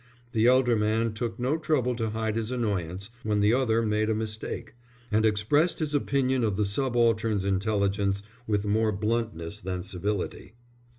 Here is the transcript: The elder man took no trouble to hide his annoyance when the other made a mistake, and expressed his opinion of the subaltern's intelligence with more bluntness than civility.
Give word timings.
The 0.31 0.47
elder 0.47 0.75
man 0.75 1.13
took 1.13 1.37
no 1.37 1.59
trouble 1.59 1.95
to 1.97 2.09
hide 2.09 2.35
his 2.35 2.49
annoyance 2.49 3.11
when 3.21 3.39
the 3.39 3.53
other 3.53 3.83
made 3.83 4.09
a 4.09 4.15
mistake, 4.15 4.73
and 5.11 5.27
expressed 5.27 5.77
his 5.77 5.93
opinion 5.93 6.43
of 6.43 6.57
the 6.57 6.65
subaltern's 6.65 7.45
intelligence 7.45 8.23
with 8.47 8.65
more 8.65 8.91
bluntness 8.91 9.61
than 9.61 9.83
civility. 9.83 10.55